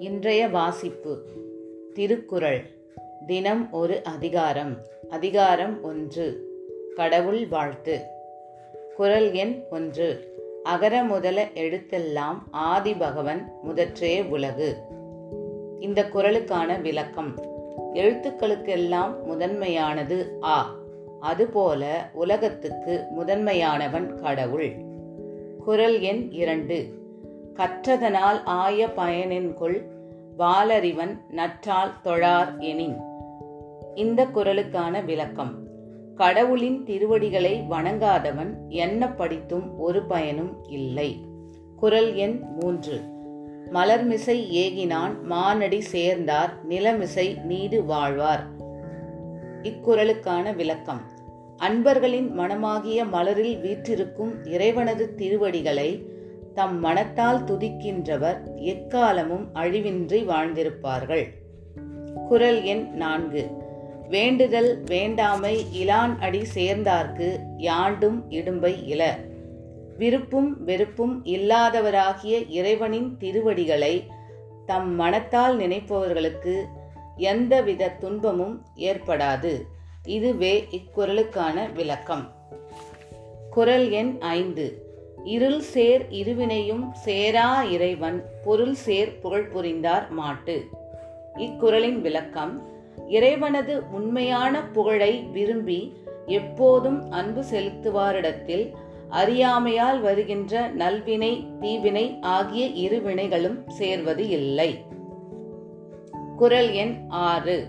[0.00, 1.22] இன்றைய வாசிப்பு.
[1.94, 2.70] திருக்குறள்.
[3.26, 4.76] தினம் ஒரு அதிகாரம்.
[5.10, 6.48] அதிகாரம் ஒன்று.
[6.94, 8.00] கடவுள் வாழ்த்து.
[8.96, 10.34] குறள் எண் ஒன்று.
[10.62, 14.76] அகர முதல எழுத்தெல்லாம் ஆதி பகவன் முதற்றே உலகு.
[15.80, 17.34] இந்த குறளுக்கான விளக்கம்.
[17.94, 20.76] எழுத்துக்களுக்கெல்லாம் முதன்மையானது ஆ.
[21.20, 24.76] அதுபோல உலகத்துக்கு முதன்மையானவன் கடவுள்.
[25.64, 26.98] குறள் எண் இரண்டு.
[27.54, 29.82] கற்றதனால் ஆய பயனென்கொள்
[30.38, 32.96] வாலறிவன் நற்றால் தொழார் எனின்.
[33.94, 35.66] இந்த குரலுக்கான விளக்கம்.
[36.16, 41.24] கடவுளின் திருவடிகளை வணங்காதவன் என்ன படித்தும் ஒரு பயனும் இல்லை.
[41.76, 43.00] குரல் எண் மூன்று.
[43.72, 48.44] மலர்மிசை ஏகினான் மானடி சேர்ந்தார் நிலமிசை நீடு வாழ்வார்.
[49.62, 51.00] இக்குரலுக்கான விளக்கம்.
[51.56, 56.09] அன்பர்களின் மனமாகிய மலரில் வீற்றிருக்கும் இறைவனது திருவடிகளை
[56.54, 61.28] தம் மனத்தால் துதிக்கின்றவர் எக்காலமும் அழிவின்றி வாழ்ந்திருப்பார்கள்.
[62.28, 63.50] குரல் எண் நான்கு.
[64.08, 69.18] வேண்டுதல் வேண்டாமை இலான் அடி சேர்ந்தார்க்கு யாண்டும் இடும்பை இல
[69.96, 74.06] விருப்பும் வெறுப்பும் இல்லாதவராகிய இறைவனின் திருவடிகளை
[74.66, 76.64] தம் மனத்தால் நினைப்பவர்களுக்கு
[77.16, 79.62] எந்தவித துன்பமும் ஏற்படாது.
[80.04, 82.32] இதுவே இக்குரலுக்கான விளக்கம்.
[83.50, 84.89] குறள் எண் ஐந்து.
[85.24, 90.64] இருள் சேர் இருவினையும் சேரா இறைவன் பொருள் சேர் புகழ் புரிந்தார் மாட்டு.
[91.36, 92.62] இக்குறளின் விளக்கம்
[93.08, 98.72] இறைவனது உண்மையான புகழை விரும்பி எப்போதும் அன்பு செலுத்துவாரிடத்தில்
[99.10, 104.84] அறியாமையால் வருகின்ற நல்வினை தீவினை ஆகிய இரு வினைகளும் சேர்வது இல்லை.
[106.36, 107.66] குரல் எண் ஆறு.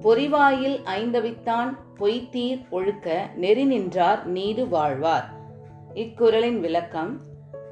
[0.00, 5.42] பொறிவாயில் ஐந்தவித்தான் பொய்த்தீர் ஒழுக்க நெறி நின்றார் நீடு வாழ்வார்.
[5.94, 7.20] இக்குறளின் விளக்கம்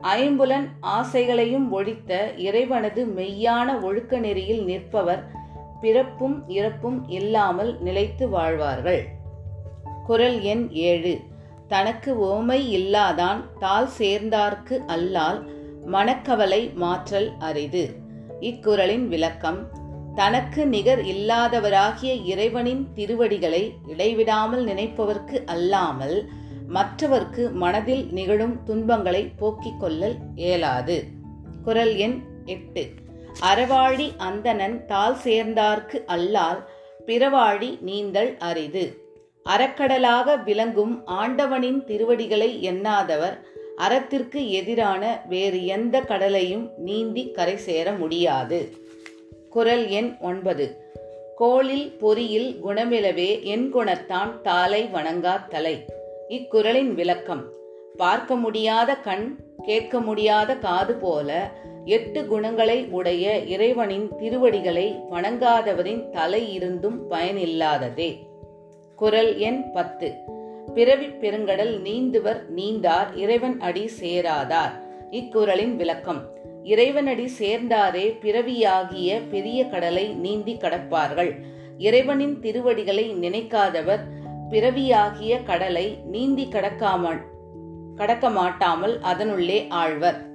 [0.00, 5.22] ஐம்புலன் ஆசைகளையும் ஒழித்த இறைவனது மெய்யான ஒழுக்க நெறியில் நிற்பவர்
[5.80, 9.02] பிறப்பும் இறப்பும் இல்லாமல் நிலைத்து வாழ்வார்கள்.
[10.06, 11.20] குரல் எண் ஏழு.
[11.68, 15.40] தனக்கு ஓமை இல்லாதான் தால் சேர்ந்தார்க்கு அல்லால்
[15.86, 17.96] மனக்கவலை மாற்றல் அரிது.
[18.40, 19.68] இக்குறளின் விளக்கம்
[20.14, 26.30] தனக்கு நிகர் இல்லாதவராகிய இறைவனின் திருவடிகளை இடைவிடாமல் நினைப்பவர்க்கு அல்லாமல்
[26.72, 31.04] மற்றவர்க்கு மனதில் நிகழும் துன்பங்களை போக்கிக் கொள்ளல் இயலாது.
[31.64, 32.90] குரல் எண் எட்டு.
[33.40, 36.64] அறவாழி அந்தணன் தால் சேர்ந்தார்க்கு அல்லால்
[37.06, 39.04] பிறவாழி நீந்தல் அரிது.
[39.44, 43.38] அறக்கடலாக விளங்கும் ஆண்டவனின் திருவடிகளை எண்ணாதவர்
[43.76, 48.72] அறத்திற்கு எதிரான வேறு எந்த கடலையும் நீந்தி கரை சேர முடியாது.
[49.50, 50.94] குரல் எண் ஒன்பது.
[51.36, 55.84] கோளில் பொறியில் குணமிலவே என் குணத்தான் தாலை வணங்கா தலை.
[56.30, 57.44] இக்குறளின் விளக்கம்.
[57.96, 61.50] பார்க்க முடியாத கண் கேட்க முடியாத காது போல
[61.84, 68.16] எட்டு குணங்களை உடைய இறைவனின் திருவடிகளை வணங்காதவரின் தலை இருந்தும் பயனில்லாததே.
[68.96, 70.14] குரல் எண் பத்து.
[70.74, 74.72] பிறவி பெருங்கடல் நீந்துவர் நீந்தார் இறைவன் அடி சேராதார்.
[75.10, 76.38] இக்குறளின் விளக்கம்.
[76.64, 81.34] இறைவனடி சேர்ந்தாரே பிறவியாகிய பெரிய கடலை நீந்தி கடப்பார்கள்.
[81.78, 84.00] இறைவனின் திருவடிகளை நினைக்காதவர்
[84.50, 87.20] பிறவியாகிய கடலை நீந்தி கடக்காமல்
[87.96, 90.29] கடக்க மாட்டாமல் அதனுள்ளே ஆழ்வர்.